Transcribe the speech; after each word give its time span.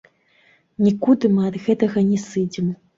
Нікуды 0.87 1.33
мы 1.37 1.47
ад 1.53 1.61
гэтага 1.69 2.07
не 2.11 2.19
сыдзем. 2.29 2.79